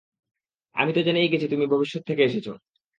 আমি 0.75 0.91
তো 0.93 1.01
জেনেই 1.01 1.31
গেছি 1.31 1.47
তুমি 1.47 1.65
ভবিষ্যত 1.67 2.03
থেকে 2.05 2.21
এসেছো। 2.23 2.51